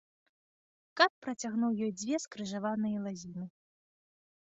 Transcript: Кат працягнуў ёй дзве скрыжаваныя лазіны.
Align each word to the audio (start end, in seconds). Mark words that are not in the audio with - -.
Кат 1.01 1.11
працягнуў 1.25 1.75
ёй 1.87 1.91
дзве 1.99 2.15
скрыжаваныя 2.23 2.97
лазіны. 3.05 3.45